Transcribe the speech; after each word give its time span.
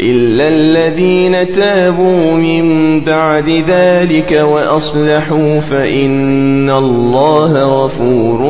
إلا 0.00 0.48
الذين 0.48 1.48
تابوا 1.48 2.32
من 2.32 3.00
بعد 3.00 3.48
ذلك 3.68 4.32
وأصلحوا 4.32 5.60
فإن 5.60 6.70
الله 6.70 7.52
غفور 7.52 8.40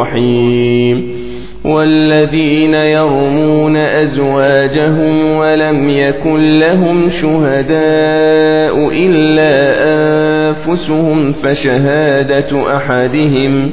رحيم 0.00 1.18
والذين 1.64 2.74
يرمون 2.74 3.76
أزواجهم 3.76 5.36
ولم 5.36 5.90
يكن 5.90 6.58
لهم 6.58 7.08
شهداء 7.08 8.88
إلا 8.92 9.54
أنفسهم 9.88 11.32
فشهادة 11.32 11.68
أحدهم 11.68 11.68
فشهادة 11.68 12.76
أحدهم 12.76 13.72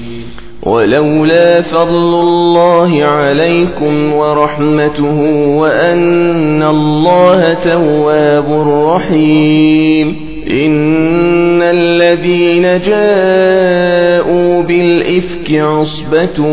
ولولا 0.63 1.61
فضل 1.61 1.95
الله 1.95 3.05
عليكم 3.05 4.13
ورحمته 4.13 5.21
وأن 5.57 6.63
الله 6.63 7.53
تواب 7.53 8.51
رحيم. 8.87 10.31
إن 10.51 11.61
الذين 11.61 12.61
جاءوا 12.61 14.63
بالإفك 14.63 15.51
عصبة 15.51 16.47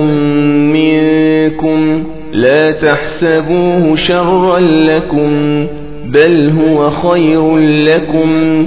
منكم 0.73 2.05
لا 2.33 2.71
تحسبوه 2.71 3.97
شرا 3.97 4.59
لكم 4.61 5.67
بل 6.07 6.51
هو 6.51 6.91
خير 6.91 7.59
لكم. 7.59 8.67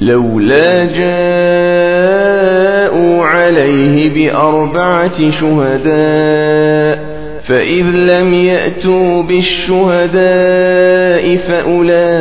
لولا 0.00 0.84
جاءوا 0.84 1.10
عليه 3.24 4.10
بأربعة 4.14 5.30
شهداء 5.30 7.10
فإذ 7.42 7.96
لم 7.96 8.34
يأتوا 8.34 9.22
بالشهداء 9.22 10.20
فأولئك 11.36 12.20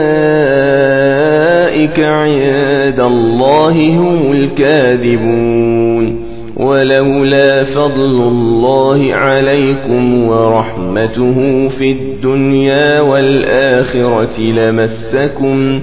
عند 1.99 2.99
الله 2.99 3.89
هم 3.97 4.31
الكاذبون. 4.31 6.29
ولولا 6.57 7.63
فضل 7.63 8.21
الله 8.21 9.13
عليكم 9.13 10.27
ورحمته 10.27 11.67
في 11.67 11.91
الدنيا 11.91 13.01
والآخرة 13.01 14.41
لمسكم 14.41 15.81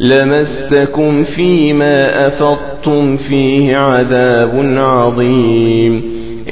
لمسكم 0.00 1.22
فيما 1.22 2.26
أفضتم 2.26 3.16
فيه 3.16 3.76
عذاب 3.76 4.50
عظيم. 4.76 6.02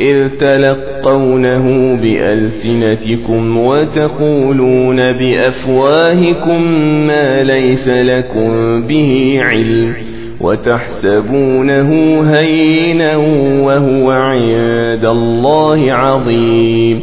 إذ 0.00 0.28
تلقونه 0.28 1.97
بألسنتكم 2.03 3.56
وتقولون 3.56 4.97
بأفواهكم 4.97 6.62
ما 7.06 7.42
ليس 7.42 7.89
لكم 7.89 8.83
به 8.83 9.39
علم 9.42 9.94
وتحسبونه 10.41 11.91
هينا 12.34 13.16
وهو 13.66 14.10
عند 14.10 15.04
الله 15.04 15.92
عظيم. 15.92 17.03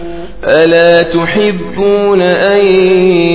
ألا 0.43 1.03
تحبون 1.03 2.21
أن 2.21 2.65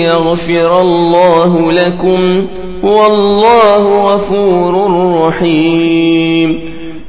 يغفر 0.03 0.81
الله 0.81 1.73
لكم 1.73 2.47
والله 2.82 4.12
غفور 4.12 4.91
رحيم 5.26 6.65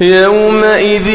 يومئذ 0.00 1.08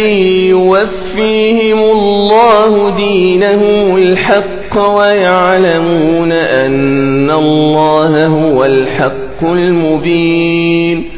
يوفيهم 0.49 1.79
الله 1.79 2.95
دينهم 2.95 3.97
الحق 3.97 4.89
ويعلمون 4.97 6.31
أن 6.31 7.31
الله 7.31 8.27
هو 8.27 8.65
الحق 8.65 9.43
المبين. 9.43 11.17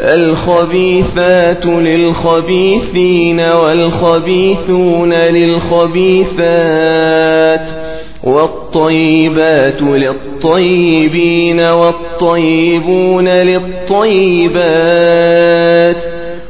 الخبيثات 0.00 1.66
للخبيثين 1.66 3.40
والخبيثون 3.40 5.12
للخبيثات 5.12 6.36
والطيبات 8.24 9.82
للطيبين 9.82 11.60
والطيبون 11.60 13.28
للطيبات 13.28 14.56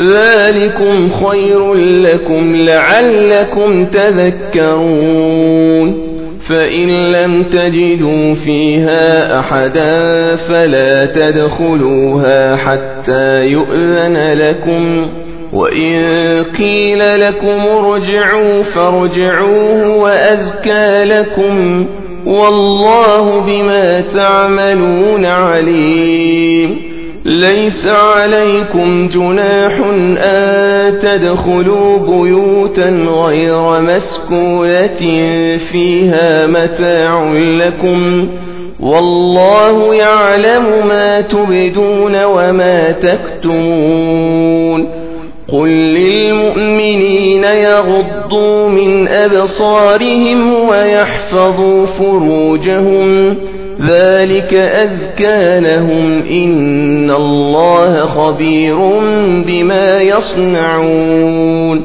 ذلكم 0.00 1.08
خير 1.08 1.74
لكم 1.74 2.56
لعلكم 2.56 3.84
تذكرون. 3.84 5.30
فإن 6.48 7.12
لم 7.12 7.42
تجدوا 7.42 8.34
فيها 8.34 9.38
أحدا 9.40 10.36
فلا 10.36 11.06
تدخلوها 11.06 12.56
حتى 12.56 13.42
يؤذن 13.44 14.32
لكم. 14.32 15.06
وإن 15.52 16.00
قيل 16.58 17.20
لكم 17.20 17.46
ارجعوا 17.46 18.62
فارجعوه 18.62 19.96
وأزكى 19.96 21.04
لكم. 21.04 21.86
والله 22.26 23.40
بما 23.40 24.00
تعملون 24.00 25.26
عليم. 25.26 26.09
ليس 27.24 27.86
عليكم 27.86 29.08
جناح 29.08 29.72
أن 30.22 30.98
تدخلوا 30.98 31.98
بيوتا 31.98 32.88
غير 33.08 33.80
مسكونة 33.80 34.96
فيها 35.56 36.46
متاع 36.46 37.32
لكم 37.32 38.28
والله 38.80 39.94
يعلم 39.94 40.64
ما 40.88 41.20
تبدون 41.20 42.24
وما 42.24 42.90
تكتمون 42.90 44.99
قل 45.52 45.68
للمؤمنين 45.68 47.44
يغضوا 47.44 48.68
من 48.68 49.08
أبصارهم 49.08 50.52
ويحفظوا 50.52 51.86
فروجهم 51.86 53.36
ذلك 53.88 54.54
أزكى 54.54 55.60
لهم 55.60 56.22
إن 56.22 57.10
الله 57.10 58.06
خبير 58.06 58.76
بما 59.46 60.00
يصنعون 60.00 61.84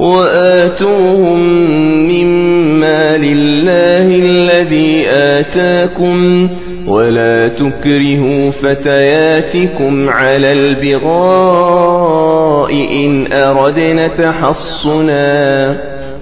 وآتوهم 0.00 1.40
مما 2.08 3.16
لله 3.16 4.06
الذي 4.26 5.04
آتاكم 5.08 6.48
ولا 6.86 7.48
تكرهوا 7.48 8.50
فتياتكم 8.50 10.08
على 10.08 10.52
البغاء 10.52 11.86
إن 12.72 13.32
أردنا 13.32 14.06
تحصنا 14.08 15.95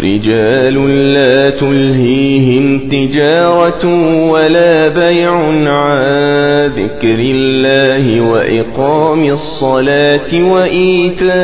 رجال 0.00 0.74
لا 1.14 1.50
تلهيهم 1.50 2.88
تجارة 2.88 3.86
ولا 4.30 4.88
بيع 4.88 5.32
عن 5.66 6.66
ذكر 6.66 7.18
الله 7.18 8.20
وإقام 8.20 9.24
الصلاة 9.24 10.34
وإيتاء 10.34 11.38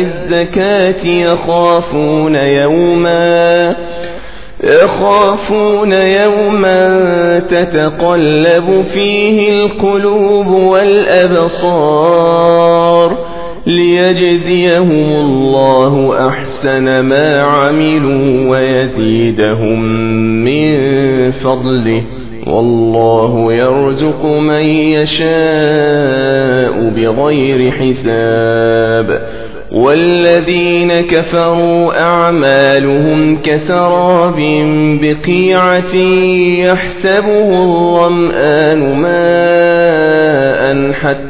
الزكاة 0.00 1.06
يخافون 1.06 2.34
يوما 2.34 3.76
يخافون 4.64 5.92
يوما 5.92 7.38
تتقلب 7.38 8.82
فيه 8.82 9.52
القلوب 9.52 10.46
والأبصار 10.46 12.10
ليجزيهم 13.66 15.12
الله 15.12 16.28
أحسن 16.28 17.00
ما 17.00 17.42
عملوا 17.42 18.50
ويزيدهم 18.50 19.82
من 20.44 21.30
فضله 21.30 22.02
والله 22.46 23.52
يرزق 23.52 24.26
من 24.26 24.64
يشاء 24.64 25.30
بغير 26.96 27.70
حساب 27.70 29.20
والذين 29.72 31.00
كفروا 31.00 32.00
أعمالهم 32.02 33.36
كسراب 33.42 34.36
بقيعة 35.00 35.94
يحسبه 36.64 37.50
الظمآن 37.52 38.94
ماء 38.96 40.92
حتى 40.92 41.29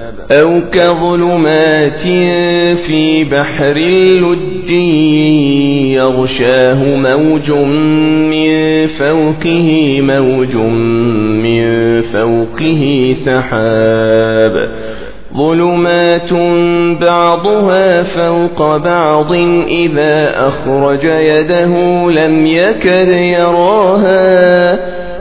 أو 0.31 0.61
كظلمات 0.71 1.99
في 2.77 3.23
بحر 3.23 3.75
اللج 3.75 4.71
يغشاه 5.91 6.95
موج 6.95 7.51
من 8.31 8.85
فوقه 8.85 9.97
موج 10.01 10.55
من 10.55 12.01
فوقه 12.01 13.13
سحاب 13.13 14.71
ظلمات 15.37 16.33
بعضها 17.01 18.03
فوق 18.03 18.77
بعض 18.77 19.33
إذا 19.67 20.47
أخرج 20.47 21.03
يده 21.03 21.75
لم 22.11 22.47
يكد 22.47 23.07
يراها 23.07 25.00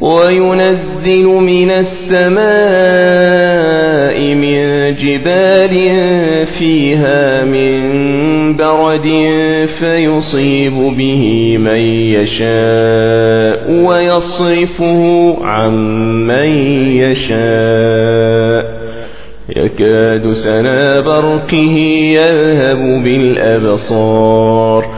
وينزل 0.00 1.26
من 1.26 1.70
السماء 1.70 2.48
من 4.34 4.90
جبال 4.94 5.76
فيها 6.46 7.44
من 7.44 8.56
برد 8.56 9.08
فيصيب 9.66 10.72
به 10.72 11.56
من 11.58 11.80
يشاء 12.14 13.70
ويصرفه 13.70 15.36
عن 15.42 15.72
من 16.26 16.48
يشاء. 16.96 18.78
يكاد 19.56 20.32
سنا 20.32 21.00
برقه 21.00 21.76
يذهب 22.14 23.02
بالأبصار. 23.04 24.97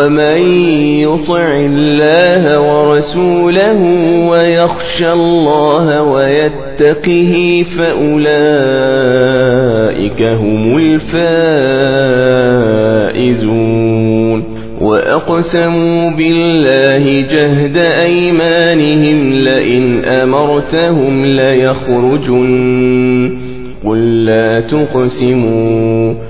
ومن 0.00 0.40
يطع 1.00 1.60
الله 1.60 2.60
ورسوله 2.60 3.82
ويخشى 4.30 5.12
الله 5.12 6.02
ويتقه 6.02 7.64
فأولئك 7.78 8.20
هم 10.22 10.76
الفائزون 10.76 11.40
وأقسموا 14.80 16.10
بالله 16.10 17.20
جهد 17.20 17.76
أيمانهم 17.76 19.32
لئن 19.32 20.04
أمرتهم 20.04 21.24
ليخرجن 21.24 22.50
قل 23.84 24.24
لا 24.24 24.60
تقسموا 24.60 26.29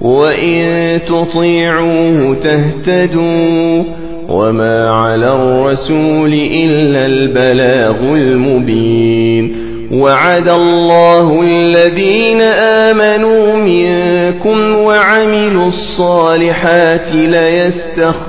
وإن 0.00 1.00
تطيعوه 1.06 2.34
تهتدوا 2.34 3.84
وما 4.28 4.90
على 4.90 5.32
الرسول 5.32 6.32
إلا 6.34 7.06
البلاغ 7.06 8.00
المبين 8.00 9.68
وعد 9.92 10.48
الله 10.48 11.42
الذين 11.42 12.40
آمنوا 12.42 13.56
منكم 13.56 14.74
وعملوا 14.74 15.66
الصالحات 15.66 17.14
ليستخلفنهم 17.14 18.28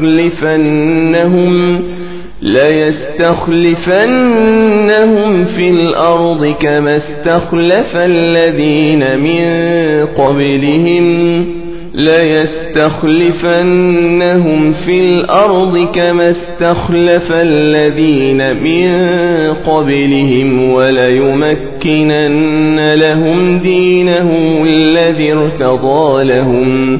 ليستخلفنهم 2.42 3.80
في 5.44 5.70
الأرض 5.70 6.46
كما 6.46 6.96
استخلف 6.96 7.96
الذين 7.96 9.20
من 9.20 9.46
قبلهم 10.06 11.46
ليستخلفنهم 11.94 13.02
في 14.72 15.02
الأرض 15.02 15.78
كما 15.94 16.30
استخلف 16.30 17.32
الذين 17.32 18.56
من 18.64 18.90
قبلهم 19.54 20.74
وليمكنن 20.74 22.14
لهم 22.94 23.60
دينهم 23.60 24.66
الذي 24.66 25.34
ارتضى 25.34 26.24
لهم 26.24 27.00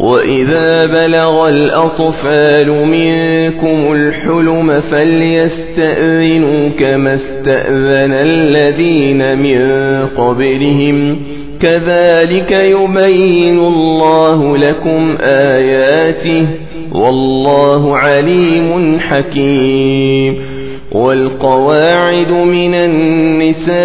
وإذا 0.00 0.86
بلغ 0.86 1.48
الأطفال 1.48 2.70
منكم 2.70 3.92
الحلم 3.92 4.80
فليستأذنوا 4.80 6.68
كما 6.68 7.14
استأذن 7.14 8.12
الذين 8.12 9.38
من 9.38 9.60
قبلهم 10.06 11.18
كذلك 11.60 12.52
يبين 12.52 13.58
الله 13.58 14.56
لكم 14.56 15.16
آياته 15.20 16.46
والله 16.92 17.96
عليم 17.96 18.98
حكيم 19.00 20.57
والقواعد 20.92 22.32
من 22.32 22.74
النساء 22.74 23.78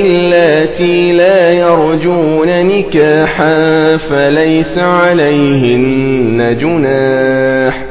اللاتي 0.00 1.12
لا 1.12 1.52
يرجون 1.52 2.48
نكاحا 2.48 3.96
فليس 3.96 4.78
عليهن 4.78 6.56
جناح 6.60 7.84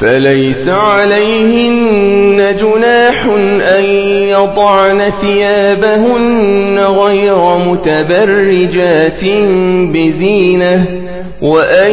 فليس 0.00 0.68
عليهن 0.68 2.56
جناح 2.60 3.26
أن 3.78 3.84
يضعن 4.28 5.10
ثيابهن 5.10 6.78
غير 6.78 7.58
متبرجات 7.58 9.24
بزينة 9.94 10.86
وأن 11.42 11.92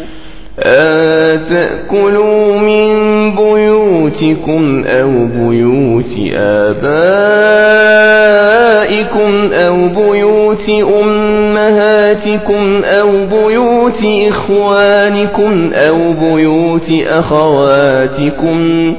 أن 0.59 1.39
تأكلوا 1.49 2.59
من 2.59 2.91
بيوتكم 3.35 4.83
أو 4.87 5.25
بيوت 5.25 6.17
آبائكم 8.51 9.53
أو 9.53 9.87
بيوت 9.87 10.69
أمهاتكم 11.03 12.81
أو 12.85 13.25
بيوت 13.25 14.05
إخوانكم 14.27 15.71
أو 15.73 16.13
بيوت 16.13 16.93
أخواتكم 17.07 18.93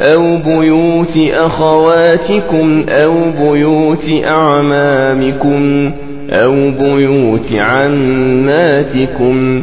أو 0.00 0.36
بيوت 0.36 1.18
أخواتكم 1.32 2.84
أو 2.88 3.14
بيوت 3.40 4.10
أعمامكم 4.24 5.90
أو 6.30 6.70
بيوت 6.70 7.52
عماتكم 7.52 9.62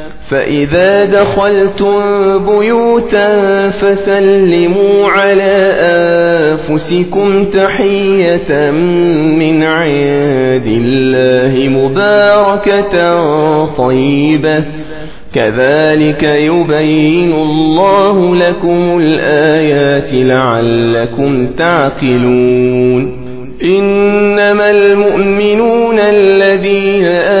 فإذا 0.31 1.05
دخلتم 1.05 1.99
بيوتا 2.45 3.69
فسلموا 3.69 5.07
على 5.07 5.73
أنفسكم 5.77 7.45
تحية 7.45 8.71
من 8.71 9.63
عند 9.63 10.67
الله 10.67 11.69
مباركة 11.69 12.95
طيبة. 13.65 14.65
كذلك 15.35 16.23
يبين 16.23 17.33
الله 17.33 18.35
لكم 18.35 18.99
الآيات 18.99 20.13
لعلكم 20.13 21.47
تعقلون. 21.47 23.21
إنما 23.63 24.69
المؤمنون 24.69 25.99
الذين 25.99 27.05
آمنوا 27.05 27.40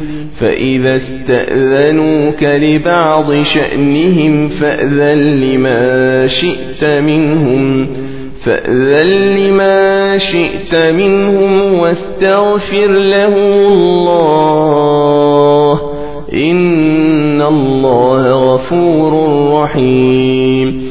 فإذا 0.41 0.95
استأذنوك 0.95 2.43
لبعض 2.43 3.41
شأنهم 3.41 4.47
فأذن 4.47 5.41
لما 5.41 6.27
شئت 6.27 6.85
منهم 6.85 7.87
فأذن 8.41 9.07
لما 9.37 10.17
شئت 10.17 10.75
منهم 10.75 11.73
واستغفر 11.73 12.87
له 12.87 13.35
الله 13.67 14.21
إن 16.33 17.41
الله 17.41 18.53
غفور 18.53 19.13
رحيم. 19.53 20.90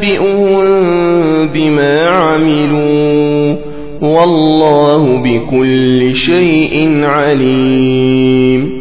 فينبئهم 0.00 0.66
بما 1.52 2.08
عملوا 2.08 3.56
والله 4.02 5.22
بكل 5.22 6.14
شيء 6.14 7.04
عليم 7.04 8.79